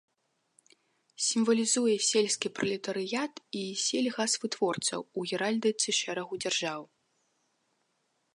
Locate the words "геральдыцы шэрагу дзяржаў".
5.29-6.81